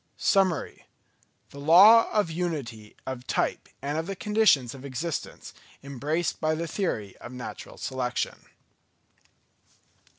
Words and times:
_Summary: 0.17 0.85
the 1.51 1.59
Law 1.59 2.09
of 2.11 2.31
Unity 2.31 2.95
of 3.05 3.27
Type 3.27 3.69
and 3.83 3.99
of 3.99 4.07
the 4.07 4.15
Conditions 4.15 4.73
of 4.73 4.83
Existence 4.83 5.53
embraced 5.83 6.41
by 6.41 6.55
the 6.55 6.65
Theory 6.67 7.15
of 7.17 7.31
Natural 7.31 7.77
Selection. 7.77 8.47